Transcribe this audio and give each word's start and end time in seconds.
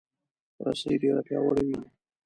رسۍ 0.65 0.93
ډیره 1.01 1.21
پیاوړې 1.27 1.63
وي. 1.69 1.79